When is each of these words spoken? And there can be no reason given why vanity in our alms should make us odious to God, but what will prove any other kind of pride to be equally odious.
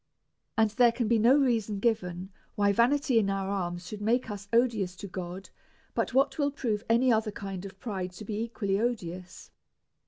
And 0.57 0.71
there 0.71 0.91
can 0.91 1.07
be 1.07 1.19
no 1.19 1.37
reason 1.37 1.77
given 1.79 2.31
why 2.55 2.71
vanity 2.71 3.19
in 3.19 3.29
our 3.29 3.51
alms 3.51 3.85
should 3.85 4.01
make 4.01 4.31
us 4.31 4.47
odious 4.51 4.95
to 4.95 5.07
God, 5.07 5.51
but 5.93 6.11
what 6.11 6.39
will 6.39 6.49
prove 6.49 6.83
any 6.89 7.13
other 7.13 7.31
kind 7.31 7.65
of 7.65 7.79
pride 7.79 8.09
to 8.13 8.25
be 8.25 8.41
equally 8.41 8.79
odious. 8.79 9.51